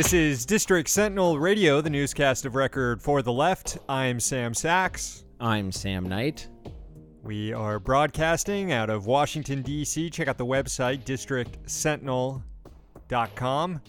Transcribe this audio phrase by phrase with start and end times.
[0.00, 3.76] This is District Sentinel Radio, the newscast of record for the left.
[3.86, 5.26] I'm Sam Sachs.
[5.38, 6.48] I'm Sam Knight.
[7.22, 10.08] We are broadcasting out of Washington, D.C.
[10.08, 13.80] Check out the website, districtsentinel.com.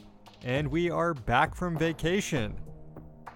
[0.43, 2.57] And we are back from vacation.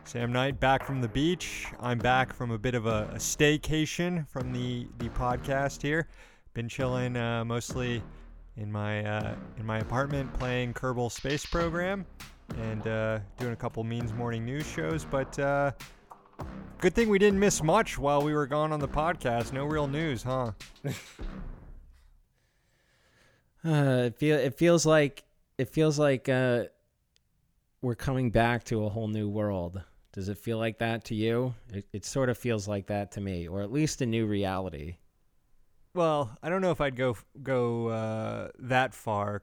[0.03, 1.67] Sam Knight back from the beach.
[1.79, 6.09] I'm back from a bit of a, a staycation from the, the podcast here.
[6.53, 8.03] Been chilling uh, mostly
[8.57, 12.05] in my uh, in my apartment playing Kerbal Space Program
[12.57, 15.05] and uh, doing a couple Means Morning News shows.
[15.05, 15.71] But uh,
[16.79, 19.53] good thing we didn't miss much while we were gone on the podcast.
[19.53, 20.51] No real news, huh?
[23.65, 25.23] Uh, it feel it feels like
[25.57, 26.65] it feels like uh,
[27.81, 29.81] we're coming back to a whole new world.
[30.13, 31.55] Does it feel like that to you?
[31.73, 34.97] It, it sort of feels like that to me, or at least a new reality.
[35.95, 39.41] Well, I don't know if I'd go go uh, that far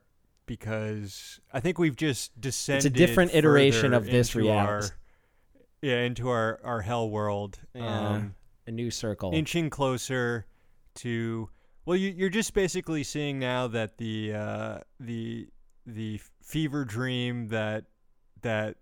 [0.57, 2.85] because I think we've just descended.
[2.93, 4.87] It's a different iteration of this into reality.
[4.87, 4.91] Our,
[5.81, 7.59] yeah, into our our hell world.
[7.75, 8.35] Yeah, Um,
[8.67, 9.31] a new circle.
[9.33, 10.45] inching closer
[10.97, 11.49] to.
[11.87, 15.49] Well, you, you're just basically seeing now that the uh, the
[15.87, 17.85] the fever dream that
[18.43, 18.77] that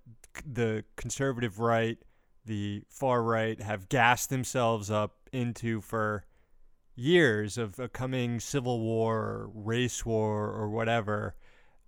[0.44, 1.98] the conservative right,
[2.46, 6.24] the far right, have gassed themselves up into for
[6.96, 11.36] years of a coming civil war or race war or whatever.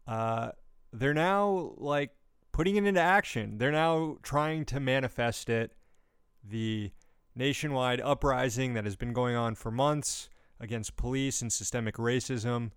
[0.06, 0.50] Uh,
[0.92, 2.10] they're now like
[2.52, 3.58] putting it into action.
[3.58, 5.72] They're now trying to manifest it.
[6.44, 6.92] The
[7.34, 10.28] nationwide uprising that has been going on for months
[10.60, 12.70] against police and systemic racism.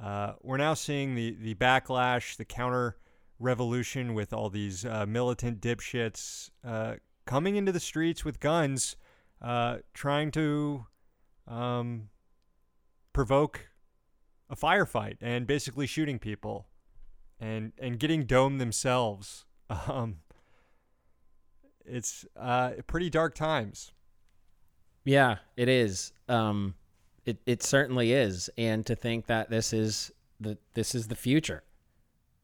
[0.00, 2.96] Uh, we're now seeing the, the backlash, the counter
[3.38, 6.94] revolution with all these uh, militant dipshits uh,
[7.26, 8.96] coming into the streets with guns,
[9.40, 10.86] uh, trying to
[11.48, 12.08] um,
[13.12, 13.68] provoke
[14.50, 16.66] a firefight and basically shooting people
[17.40, 19.44] and, and getting domed themselves.
[19.88, 20.18] Um,
[21.86, 23.92] it's uh, pretty dark times.
[25.04, 26.12] Yeah, it is.
[26.28, 26.74] Um,
[27.24, 30.10] it it certainly is, and to think that this is
[30.40, 31.62] the this is the future.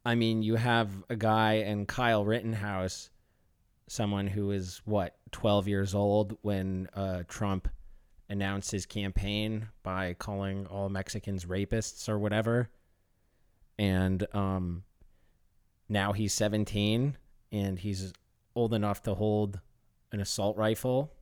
[0.04, 3.10] I mean, you have a guy in Kyle Rittenhouse,
[3.88, 7.68] someone who is what twelve years old when uh, Trump
[8.30, 12.70] announced his campaign by calling all Mexicans rapists or whatever,
[13.78, 14.84] and um,
[15.88, 17.18] now he's seventeen
[17.52, 18.12] and he's
[18.54, 19.60] old enough to hold
[20.12, 21.12] an assault rifle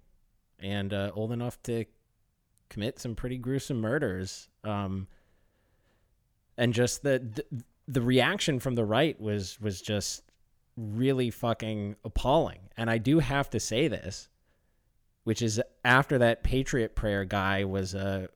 [0.60, 1.84] and uh, old enough to
[2.68, 4.48] commit some pretty gruesome murders.
[4.64, 5.08] Um,
[6.56, 10.22] and just the, the the reaction from the right was was just
[10.76, 12.60] really fucking appalling.
[12.76, 14.28] And I do have to say this,
[15.28, 18.28] which is after that Patriot Prayer guy was uh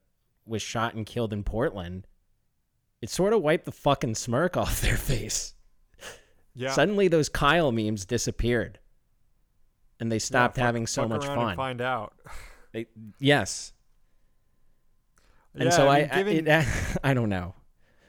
[0.44, 2.06] was shot and killed in Portland,
[3.00, 5.54] it sort of wiped the fucking smirk off their face.
[6.54, 6.72] Yeah.
[6.72, 8.78] Suddenly, those Kyle memes disappeared,
[10.00, 11.48] and they stopped fuck- having so much fun.
[11.48, 12.12] And find out.
[12.72, 12.88] They,
[13.18, 13.72] yes,
[15.54, 16.66] and Yeah, so I, mean, I, given, it,
[17.04, 17.54] I don't know.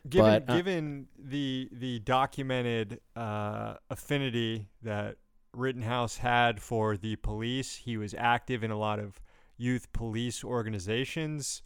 [0.10, 5.16] given, but, uh, given the the documented uh, affinity that
[5.54, 9.22] Rittenhouse had for the police, he was active in a lot of
[9.58, 11.62] youth police organizations.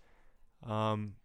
[0.66, 1.16] Um,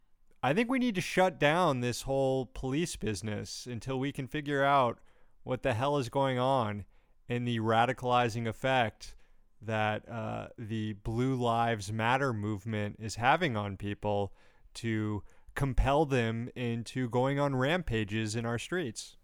[0.42, 4.64] I think we need to shut down this whole police business until we can figure
[4.64, 4.98] out
[5.44, 6.84] what the hell is going on
[7.28, 9.14] and the radicalizing effect
[9.60, 14.32] that uh, the Blue Lives Matter movement is having on people
[14.74, 15.22] to
[15.54, 19.16] compel them into going on rampages in our streets.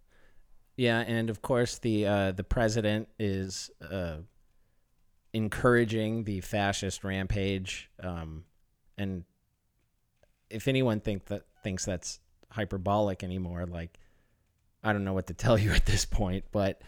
[0.78, 4.18] Yeah, and of course the uh, the president is uh,
[5.32, 8.44] encouraging the fascist rampage, um,
[8.96, 9.24] and
[10.48, 12.20] if anyone think that thinks that's
[12.52, 13.98] hyperbolic anymore, like
[14.84, 16.44] I don't know what to tell you at this point.
[16.52, 16.81] But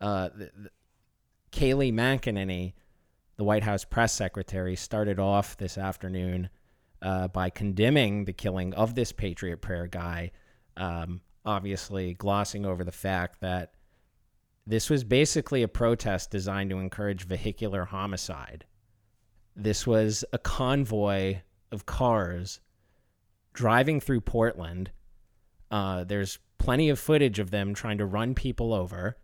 [0.00, 0.70] uh, the, the,
[1.50, 2.74] Kayleigh McEnany,
[3.38, 6.48] the White House press secretary, started off this afternoon
[7.02, 10.30] uh, by condemning the killing of this Patriot Prayer guy.
[10.76, 13.72] Um, obviously, glossing over the fact that
[14.66, 18.64] this was basically a protest designed to encourage vehicular homicide.
[19.56, 21.40] This was a convoy
[21.70, 22.60] of cars
[23.52, 24.90] driving through Portland.
[25.70, 29.16] Uh, there's plenty of footage of them trying to run people over.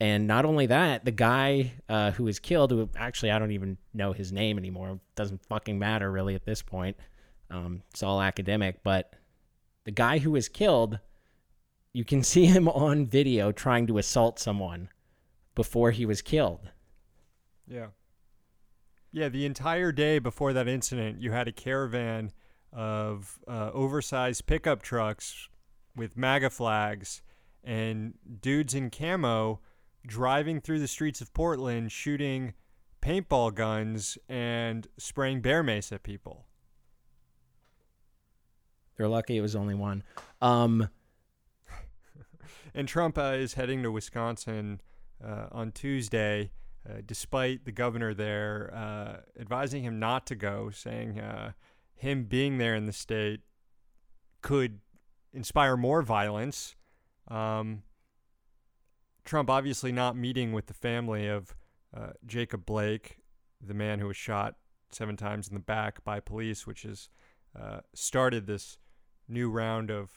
[0.00, 3.78] And not only that, the guy uh, who was killed, who actually I don't even
[3.94, 6.96] know his name anymore, doesn't fucking matter really at this point.
[7.50, 9.14] Um, it's all academic, but
[9.84, 10.98] the guy who was killed,
[11.92, 14.88] you can see him on video trying to assault someone
[15.54, 16.70] before he was killed.
[17.66, 17.88] Yeah.
[19.12, 22.32] Yeah, the entire day before that incident, you had a caravan
[22.72, 25.48] of uh, oversized pickup trucks
[25.94, 27.22] with MAGA flags,
[27.62, 29.60] and dudes in camo
[30.06, 32.52] driving through the streets of Portland shooting
[33.00, 36.46] paintball guns and spraying bear mace at people.
[38.96, 40.02] They're lucky it was only one.
[40.40, 40.88] Um,
[42.74, 44.80] and Trump uh, is heading to Wisconsin
[45.24, 46.50] uh, on Tuesday,
[46.88, 51.52] uh, despite the governor there uh, advising him not to go, saying uh,
[51.94, 53.40] him being there in the state
[54.42, 54.80] could
[55.32, 56.76] inspire more violence.
[57.28, 57.82] Um,
[59.24, 61.56] Trump obviously not meeting with the family of
[61.96, 63.18] uh, Jacob Blake,
[63.60, 64.56] the man who was shot
[64.90, 67.08] seven times in the back by police, which has
[67.94, 68.78] started this
[69.28, 70.10] new round of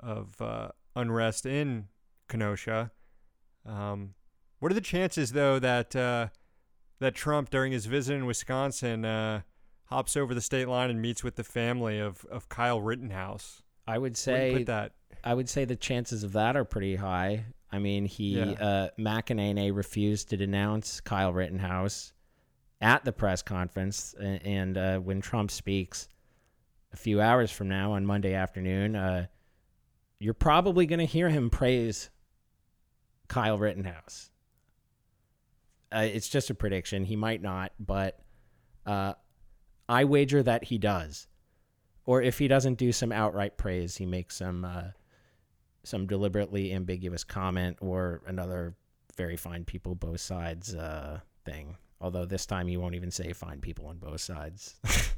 [0.00, 1.88] of uh, unrest in
[2.28, 2.90] Kenosha.
[3.64, 4.14] Um,
[4.58, 6.28] what are the chances, though, that uh,
[7.00, 9.42] that Trump, during his visit in Wisconsin, uh,
[9.86, 13.62] hops over the state line and meets with the family of, of Kyle Rittenhouse?
[13.86, 14.92] I would say that.
[15.24, 17.44] I would say the chances of that are pretty high.
[17.70, 18.52] I mean, he yeah.
[18.52, 22.12] uh, McEnany refused to denounce Kyle Rittenhouse
[22.80, 26.08] at the press conference, and, and uh, when Trump speaks
[26.92, 29.26] a few hours from now on Monday afternoon, uh,
[30.18, 32.10] you're probably going to hear him praise
[33.28, 34.30] Kyle Rittenhouse.
[35.90, 37.04] Uh, it's just a prediction.
[37.04, 38.18] He might not, but
[38.86, 39.14] uh,
[39.88, 41.26] I wager that he does.
[42.04, 44.90] Or if he doesn't do some outright praise, he makes some uh,
[45.84, 48.74] some deliberately ambiguous comment or another
[49.16, 51.76] very fine people both sides uh, thing.
[52.00, 54.76] Although this time he won't even say fine people on both sides.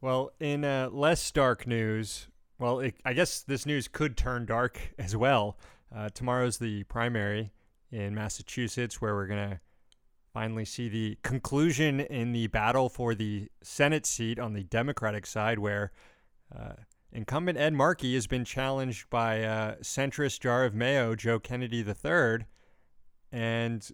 [0.00, 4.94] well, in uh, less dark news, well, it, I guess this news could turn dark
[4.98, 5.58] as well.
[5.94, 7.52] Uh, tomorrow's the primary
[7.90, 9.60] in Massachusetts, where we're going to
[10.32, 15.58] finally see the conclusion in the battle for the Senate seat on the Democratic side,
[15.58, 15.90] where
[16.56, 16.74] uh,
[17.12, 22.46] Incumbent Ed Markey has been challenged by uh, centrist jar of mayo Joe Kennedy III,
[23.32, 23.90] and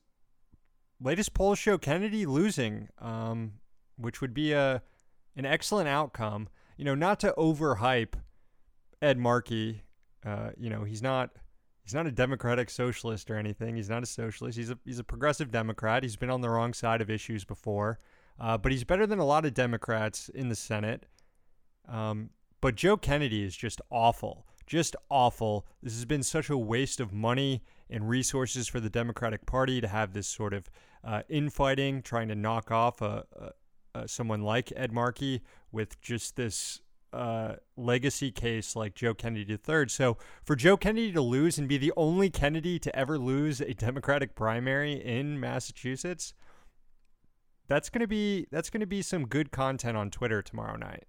[1.00, 3.54] latest polls show Kennedy losing, um,
[3.96, 4.82] which would be a
[5.36, 6.48] an excellent outcome.
[6.76, 8.14] You know, not to overhype
[9.00, 9.82] Ed Markey.
[10.24, 11.30] Uh, you know, he's not
[11.84, 13.76] he's not a democratic socialist or anything.
[13.76, 14.58] He's not a socialist.
[14.58, 16.02] He's a he's a progressive Democrat.
[16.02, 17.98] He's been on the wrong side of issues before,
[18.40, 21.06] uh, but he's better than a lot of Democrats in the Senate.
[21.88, 22.30] Um,
[22.60, 24.46] but Joe Kennedy is just awful.
[24.66, 25.66] Just awful.
[25.80, 29.86] This has been such a waste of money and resources for the Democratic Party to
[29.86, 30.68] have this sort of
[31.04, 33.24] uh, infighting, trying to knock off a,
[34.02, 36.80] a, someone like Ed Markey with just this
[37.12, 39.88] uh, legacy case like Joe Kennedy III.
[39.88, 43.74] So for Joe Kennedy to lose and be the only Kennedy to ever lose a
[43.74, 46.34] Democratic primary in Massachusetts,
[47.68, 51.04] that's gonna be that's gonna be some good content on Twitter tomorrow night.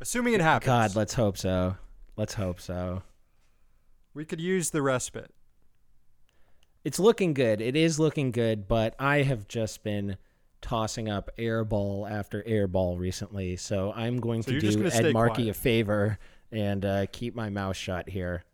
[0.00, 0.66] Assuming it happens.
[0.66, 1.76] God, let's hope so.
[2.16, 3.02] Let's hope so.
[4.12, 5.32] We could use the respite.
[6.84, 7.60] It's looking good.
[7.60, 10.18] It is looking good, but I have just been
[10.64, 15.54] tossing up airball after airball recently, so I'm going so to do Ed Markey a
[15.54, 16.18] favor
[16.50, 18.44] and uh, keep my mouth shut here.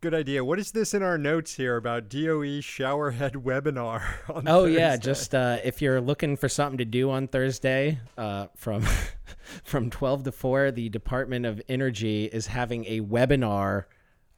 [0.00, 0.42] Good idea.
[0.42, 4.02] What is this in our notes here about DOE showerhead webinar?
[4.30, 4.78] oh Thursday?
[4.78, 8.86] yeah, just uh, if you're looking for something to do on Thursday, uh, from
[9.64, 13.84] from 12 to 4, the Department of Energy is having a webinar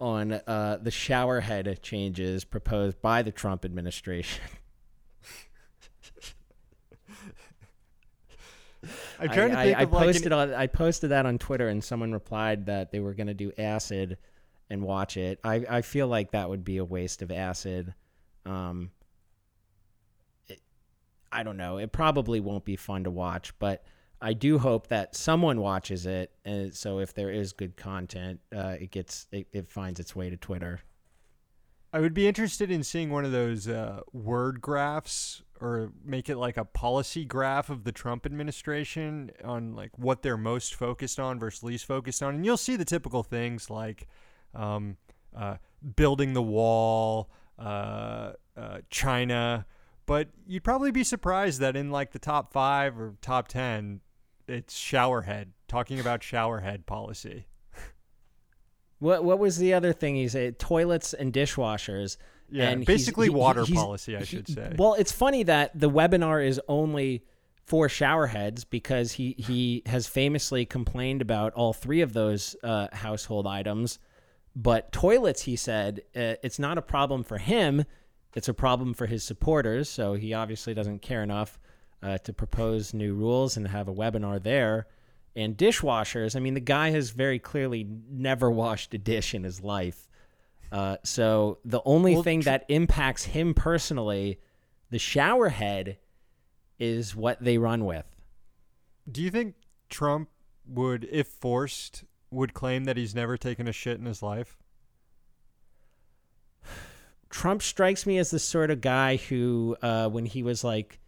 [0.01, 4.43] on uh, the showerhead changes proposed by the Trump administration.
[9.21, 10.55] I'm trying I, to think I, I posted like an...
[10.55, 13.53] on I posted that on Twitter, and someone replied that they were going to do
[13.59, 14.19] acid
[14.71, 15.41] and watch it.
[15.45, 17.93] I, I feel like that would be a waste of acid.
[18.47, 18.91] Um,
[20.47, 20.61] it,
[21.33, 21.79] I don't know.
[21.79, 23.85] It probably won't be fun to watch, but
[24.23, 26.31] I do hope that someone watches it.
[26.45, 30.31] And so if there is good content, uh, it gets it, it finds its way
[30.31, 30.81] to Twitter.
[31.93, 36.37] I would be interested in seeing one of those uh, word graphs or make it
[36.37, 41.39] like a policy graph of the Trump administration on like what they're most focused on
[41.39, 42.35] versus least focused on.
[42.37, 44.09] And you'll see the typical things like
[44.55, 44.97] um,
[45.37, 45.57] uh,
[45.97, 49.67] building the wall, uh, uh, China.
[50.07, 54.01] But you'd probably be surprised that in like the top five or top 10,
[54.49, 57.47] it's showerhead, talking about showerhead policy.
[58.99, 60.59] What what was the other thing he said?
[60.59, 62.19] Toilets and dishwashers.
[62.51, 64.75] Yeah, and basically water he's, policy, I should say.
[64.77, 67.25] Well, it's funny that the webinar is only
[67.65, 73.47] for showerheads because he he has famously complained about all three of those uh, household
[73.47, 73.99] items
[74.57, 77.85] but toilets, he said, uh, it's not a problem for him.
[78.35, 79.89] It's a problem for his supporters.
[79.89, 81.59] So he obviously doesn't care enough
[82.03, 84.87] uh, to propose new rules and have a webinar there.
[85.37, 86.35] and dishwashers.
[86.35, 90.10] I mean, the guy has very clearly never washed a dish in his life.
[90.73, 94.39] Uh, so the only well, thing tr- that impacts him personally,
[94.91, 95.99] the shower head,
[96.79, 98.07] is what they run with.
[99.11, 99.55] Do you think
[99.89, 100.29] Trump
[100.67, 104.57] would, if forced, would claim that he's never taken a shit in his life?
[107.29, 110.99] Trump strikes me as the sort of guy who, uh, when he was like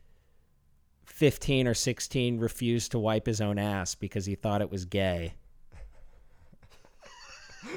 [1.07, 5.35] 15 or 16, refused to wipe his own ass because he thought it was gay.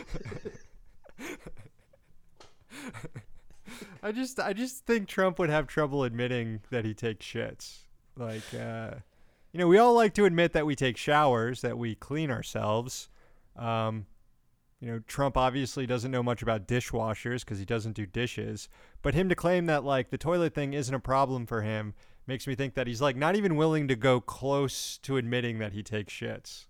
[4.04, 7.80] I just I just think Trump would have trouble admitting that he takes shits.
[8.18, 8.96] Like uh,
[9.52, 13.10] you know, we all like to admit that we take showers, that we clean ourselves.
[13.56, 14.06] Um,
[14.82, 18.70] you know, Trump obviously doesn't know much about dishwashers because he doesn't do dishes.
[19.02, 21.94] But him to claim that like the toilet thing isn't a problem for him
[22.28, 25.74] makes me think that he's like not even willing to go close to admitting that
[25.74, 26.66] he takes shits.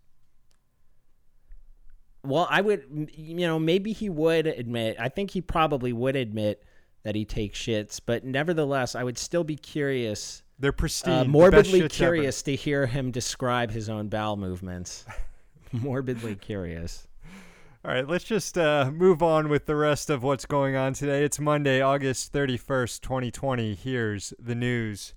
[2.27, 4.97] Well, I would, you know, maybe he would admit.
[4.99, 6.63] I think he probably would admit
[7.03, 10.43] that he takes shits, but nevertheless, I would still be curious.
[10.57, 11.27] They're pristine.
[11.27, 12.45] Uh, morbidly curious ever.
[12.45, 15.05] to hear him describe his own bowel movements.
[15.71, 17.07] morbidly curious.
[17.83, 21.23] All right, let's just uh, move on with the rest of what's going on today.
[21.23, 23.75] It's Monday, August 31st, 2020.
[23.75, 25.13] Here's the news.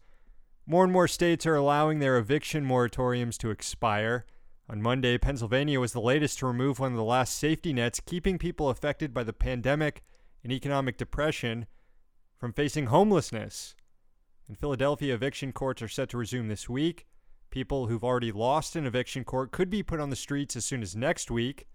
[0.67, 4.27] More and more states are allowing their eviction moratoriums to expire.
[4.71, 8.37] On Monday, Pennsylvania was the latest to remove one of the last safety nets keeping
[8.37, 10.03] people affected by the pandemic
[10.45, 11.67] and economic depression
[12.37, 13.75] from facing homelessness.
[14.47, 17.07] In Philadelphia, eviction courts are set to resume this week.
[17.49, 20.83] People who've already lost an eviction court could be put on the streets as soon
[20.83, 21.67] as next week,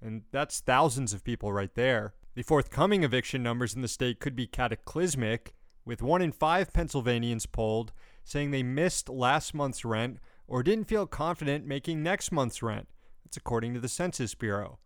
[0.00, 2.14] and that's thousands of people right there.
[2.34, 5.52] The forthcoming eviction numbers in the state could be cataclysmic,
[5.84, 7.92] with one in five Pennsylvanians polled
[8.24, 12.88] saying they missed last month's rent or didn't feel confident making next month's rent.
[13.22, 14.78] That's according to the Census Bureau.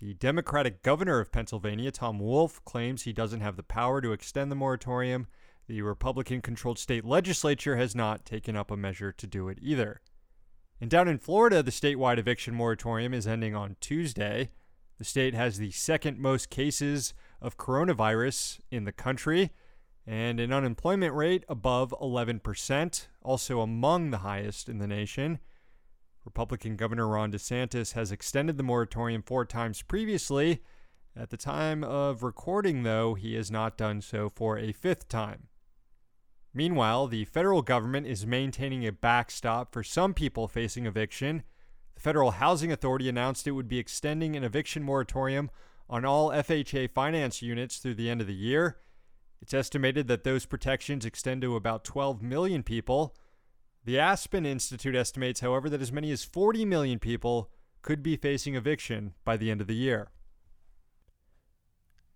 [0.00, 4.50] The Democratic governor of Pennsylvania, Tom Wolf, claims he doesn't have the power to extend
[4.50, 5.28] the moratorium.
[5.68, 10.02] The Republican controlled state legislature has not taken up a measure to do it either.
[10.80, 14.50] And down in Florida, the statewide eviction moratorium is ending on Tuesday.
[14.98, 19.52] The state has the second most cases of coronavirus in the country
[20.06, 25.38] and an unemployment rate above 11%, also among the highest in the nation.
[26.24, 30.62] Republican Governor Ron DeSantis has extended the moratorium four times previously.
[31.16, 35.48] At the time of recording, though, he has not done so for a fifth time.
[36.52, 41.42] Meanwhile, the federal government is maintaining a backstop for some people facing eviction.
[41.94, 45.50] The Federal Housing Authority announced it would be extending an eviction moratorium
[45.88, 48.78] on all FHA finance units through the end of the year.
[49.44, 53.14] It's estimated that those protections extend to about 12 million people.
[53.84, 57.50] The Aspen Institute estimates, however, that as many as 40 million people
[57.82, 60.08] could be facing eviction by the end of the year.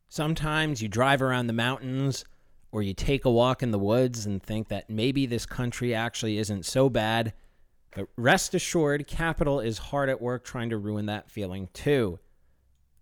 [0.08, 2.24] Sometimes you drive around the mountains
[2.72, 6.38] or you take a walk in the woods and think that maybe this country actually
[6.38, 7.34] isn't so bad.
[7.94, 12.20] But rest assured, capital is hard at work trying to ruin that feeling too.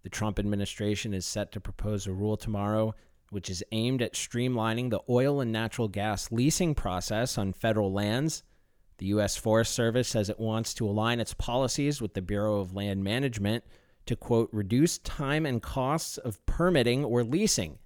[0.02, 2.92] The Trump administration is set to propose a rule tomorrow
[3.30, 8.42] which is aimed at streamlining the oil and natural gas leasing process on federal lands.
[8.98, 9.36] The U.S.
[9.36, 13.64] Forest Service says it wants to align its policies with the Bureau of Land Management
[14.06, 17.78] to, quote, reduce time and costs of permitting or leasing.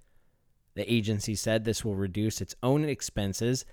[0.75, 3.65] The agency said this will reduce its own expenses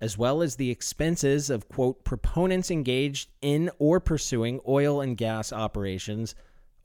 [0.00, 5.52] as well as the expenses of, quote, proponents engaged in or pursuing oil and gas
[5.52, 6.34] operations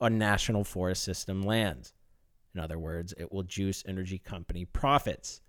[0.00, 1.92] on National Forest System lands.
[2.54, 5.40] In other words, it will juice energy company profits.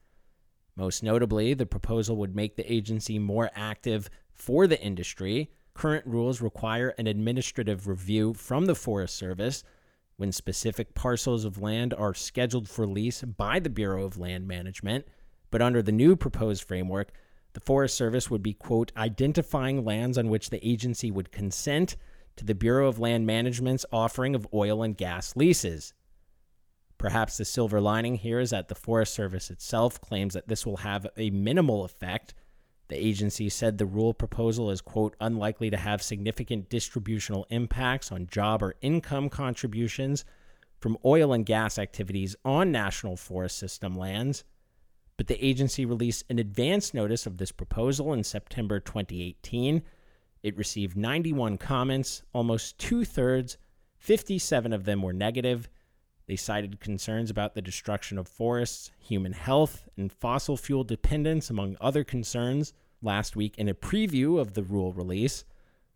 [0.76, 5.52] Most notably, the proposal would make the agency more active for the industry.
[5.74, 9.64] Current rules require an administrative review from the Forest Service
[10.18, 15.06] when specific parcels of land are scheduled for lease by the Bureau of Land Management.
[15.52, 17.12] But under the new proposed framework,
[17.54, 21.96] the Forest Service would be, quote, identifying lands on which the agency would consent
[22.36, 25.94] to the Bureau of Land Management's offering of oil and gas leases,
[27.04, 30.78] Perhaps the silver lining here is that the Forest Service itself claims that this will
[30.78, 32.34] have a minimal effect.
[32.88, 38.28] The agency said the rule proposal is, quote, unlikely to have significant distributional impacts on
[38.28, 40.24] job or income contributions
[40.80, 44.46] from oil and gas activities on National Forest System lands.
[45.18, 49.84] But the agency released an advance notice of this proposal in September 2018.
[50.42, 53.58] It received 91 comments, almost two thirds,
[53.98, 55.68] 57 of them were negative.
[56.26, 61.76] They cited concerns about the destruction of forests, human health, and fossil fuel dependence, among
[61.82, 65.44] other concerns, last week in a preview of the rule release.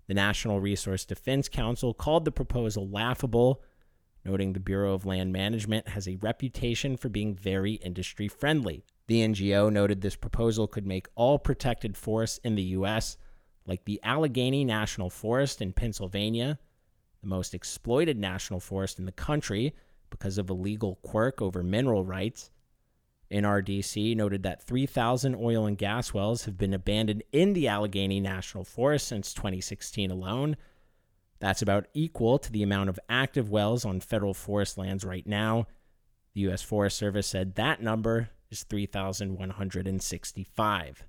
[0.07, 3.61] The National Resource Defense Council called the proposal laughable,
[4.25, 8.83] noting the Bureau of Land Management has a reputation for being very industry friendly.
[9.07, 13.17] The NGO noted this proposal could make all protected forests in the U.S.,
[13.65, 16.59] like the Allegheny National Forest in Pennsylvania,
[17.21, 19.73] the most exploited national forest in the country
[20.09, 22.51] because of a legal quirk over mineral rights.
[23.31, 28.63] NRDC noted that 3,000 oil and gas wells have been abandoned in the Allegheny National
[28.63, 30.55] Forest since 2016 alone.
[31.39, 35.67] That's about equal to the amount of active wells on federal forest lands right now.
[36.33, 36.61] The U.S.
[36.61, 41.03] Forest Service said that number is 3,165.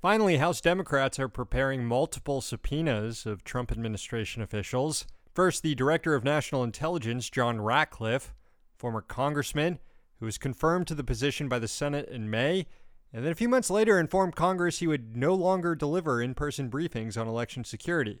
[0.00, 5.06] Finally, House Democrats are preparing multiple subpoenas of Trump administration officials.
[5.34, 8.32] First, the Director of National Intelligence, John Ratcliffe,
[8.76, 9.80] former congressman
[10.20, 12.66] who was confirmed to the position by the Senate in May,
[13.12, 16.70] and then a few months later informed Congress he would no longer deliver in person
[16.70, 18.20] briefings on election security.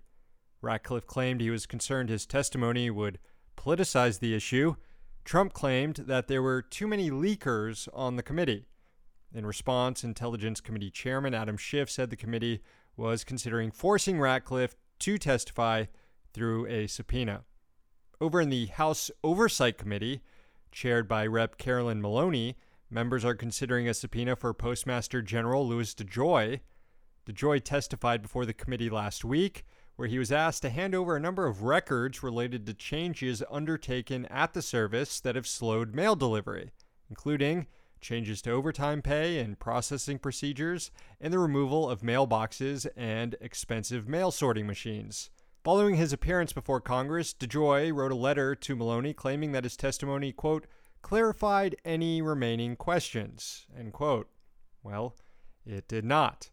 [0.60, 3.20] Ratcliffe claimed he was concerned his testimony would
[3.56, 4.74] politicize the issue.
[5.24, 8.66] Trump claimed that there were too many leakers on the committee.
[9.32, 12.60] In response, Intelligence Committee Chairman Adam Schiff said the committee
[12.96, 15.84] was considering forcing Ratcliffe to testify
[16.34, 17.44] through a subpoena.
[18.20, 20.20] Over in the House Oversight Committee,
[20.72, 21.56] chaired by Rep.
[21.56, 22.56] Carolyn Maloney,
[22.90, 26.60] members are considering a subpoena for Postmaster General Louis DeJoy.
[27.26, 29.64] DeJoy testified before the committee last week,
[29.96, 34.26] where he was asked to hand over a number of records related to changes undertaken
[34.26, 36.72] at the service that have slowed mail delivery,
[37.08, 37.66] including
[38.00, 44.30] changes to overtime pay and processing procedures, and the removal of mailboxes and expensive mail
[44.30, 45.30] sorting machines.
[45.64, 50.30] Following his appearance before Congress, DeJoy wrote a letter to Maloney claiming that his testimony,
[50.30, 50.66] quote,
[51.00, 54.28] clarified any remaining questions, end quote.
[54.82, 55.16] Well,
[55.64, 56.50] it did not.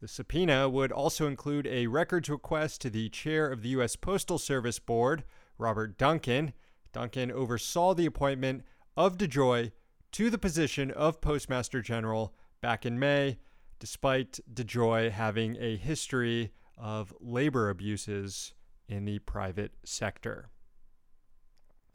[0.00, 3.96] The subpoena would also include a records request to the chair of the U.S.
[3.96, 5.24] Postal Service Board,
[5.58, 6.52] Robert Duncan.
[6.92, 8.62] Duncan oversaw the appointment
[8.96, 9.72] of DeJoy
[10.12, 13.38] to the position of Postmaster General back in May,
[13.80, 18.54] despite DeJoy having a history of labor abuses
[18.88, 20.50] in the private sector.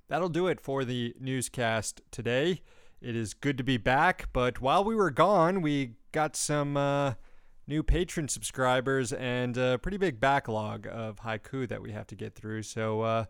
[0.07, 2.61] That'll do it for the newscast today.
[3.01, 7.13] It is good to be back, but while we were gone, we got some uh,
[7.67, 12.35] new patron subscribers and a pretty big backlog of haiku that we have to get
[12.35, 12.63] through.
[12.63, 13.25] So uh,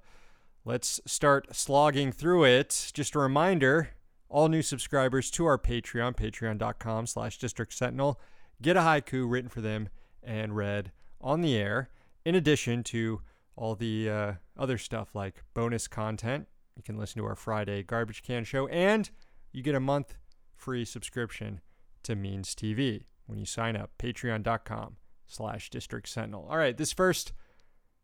[0.63, 2.91] let's start slogging through it.
[2.93, 3.89] Just a reminder
[4.29, 8.19] all new subscribers to our Patreon, patreon.com slash district sentinel,
[8.61, 9.89] get a haiku written for them
[10.23, 11.89] and read on the air,
[12.25, 13.21] in addition to
[13.55, 16.47] all the uh, other stuff like bonus content.
[16.75, 19.09] You can listen to our Friday garbage can show, and
[19.51, 20.15] you get a month
[20.55, 21.61] free subscription
[22.03, 23.91] to Means TV when you sign up.
[23.99, 24.95] Patreon.com
[25.27, 26.47] slash District Sentinel.
[26.49, 27.33] All right, this first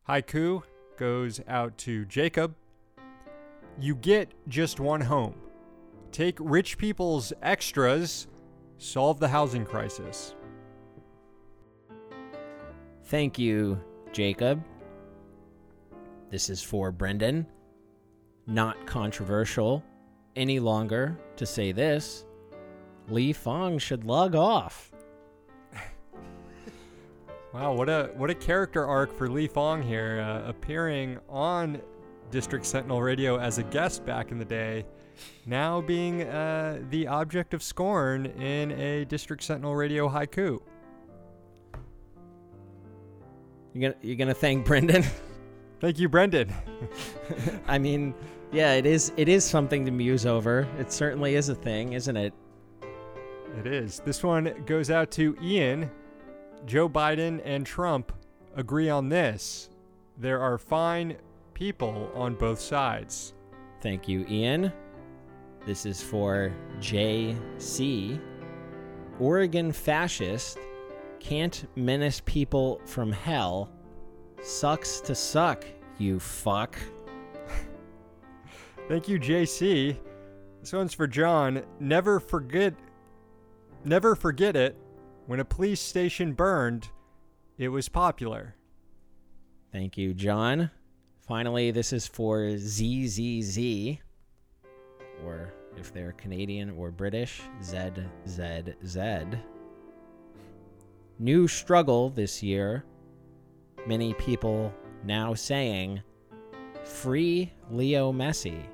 [0.07, 0.63] haiku
[0.97, 2.55] goes out to Jacob.
[3.79, 5.35] You get just one home.
[6.11, 8.27] Take rich people's extras,
[8.77, 10.35] solve the housing crisis.
[13.05, 13.79] Thank you,
[14.13, 14.63] Jacob.
[16.31, 17.45] This is for Brendan.
[18.47, 19.83] Not controversial
[20.35, 22.25] any longer to say this.
[23.07, 24.91] Lee Fang should log off.
[27.53, 31.79] wow, what a what a character arc for Lee Fang here, uh, appearing on
[32.31, 34.83] District Sentinel Radio as a guest back in the day,
[35.45, 40.59] now being uh, the object of scorn in a District Sentinel Radio haiku.
[43.75, 45.03] You're gonna you're gonna thank Brendan.
[45.81, 46.51] Thank you, Brendan.
[47.67, 48.15] I mean,
[48.53, 50.65] yeah, it is it is something to muse over.
[50.79, 52.33] It certainly is a thing, isn't it?
[53.59, 53.99] It is.
[53.99, 55.91] This one goes out to Ian.
[56.65, 58.13] Joe Biden and Trump
[58.55, 59.69] agree on this.
[60.17, 61.17] There are fine
[61.53, 63.33] people on both sides.
[63.81, 64.71] Thank you, Ian.
[65.65, 68.21] This is for JC.
[69.19, 70.57] Oregon fascist
[71.25, 73.71] can't menace people from hell.
[74.43, 75.65] Sucks to suck,
[75.97, 76.77] you fuck.
[78.87, 79.97] Thank you, JC.
[80.61, 81.63] This one's for John.
[81.79, 82.75] Never forget
[83.83, 84.77] never forget it.
[85.25, 86.89] When a police station burned,
[87.57, 88.55] it was popular.
[89.71, 90.69] Thank you, John.
[91.27, 93.97] Finally, this is for ZZZ,
[95.25, 98.99] or if they're Canadian or British, ZZZ.
[101.19, 102.83] New struggle this year.
[103.87, 104.73] Many people
[105.03, 106.01] now saying,
[106.83, 108.65] Free Leo Messi.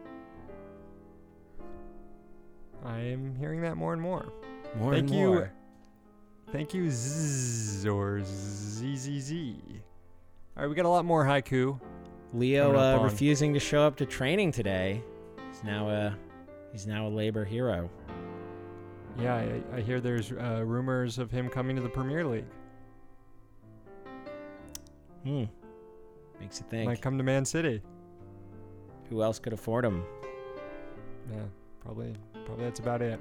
[2.84, 4.34] I am hearing that more and more.
[4.78, 5.28] More Thank and you.
[5.28, 5.54] more.
[6.52, 9.32] Thank you, Zzz or ZZZ.
[10.58, 11.80] All right, we got a lot more haiku.
[12.34, 15.04] Leo uh, refusing to show up to training today.
[15.50, 16.18] He's now a
[16.72, 17.90] he's now a labor hero.
[19.20, 22.46] Yeah, I, I hear there's uh, rumors of him coming to the Premier League.
[25.24, 25.44] Hmm.
[26.40, 26.88] Makes you think.
[26.88, 27.82] Might come to Man City.
[29.10, 30.04] Who else could afford him?
[31.32, 31.44] Yeah,
[31.82, 33.20] probably probably that's about it.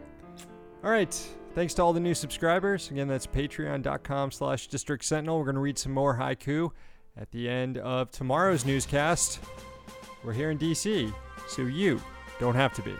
[0.83, 1.12] All right.
[1.55, 2.90] Thanks to all the new subscribers.
[2.90, 5.38] Again, that's patreon.com slash district sentinel.
[5.38, 6.70] We're gonna read some more haiku
[7.16, 9.40] at the end of tomorrow's newscast.
[10.24, 11.12] We're here in DC,
[11.48, 12.00] so you
[12.38, 12.94] don't have to be.